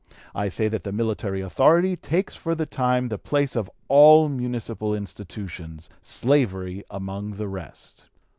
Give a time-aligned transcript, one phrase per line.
[0.33, 4.95] I say that the military authority takes for the time the place of all municipal
[4.95, 8.07] institutions, slavery among the rest.